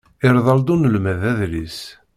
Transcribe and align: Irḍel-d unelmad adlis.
Irḍel-d 0.25 0.67
unelmad 0.73 1.21
adlis. 1.31 1.79